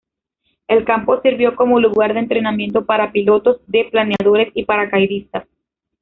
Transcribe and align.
El 0.67 0.83
campo 0.83 1.21
sirvió 1.21 1.55
como 1.55 1.79
lugar 1.79 2.15
de 2.15 2.21
entrenamiento 2.21 2.87
para 2.87 3.11
pilotos 3.11 3.61
de 3.67 3.85
planeadores 3.91 4.49
y 4.55 4.65
paracaidistas. 4.65 5.45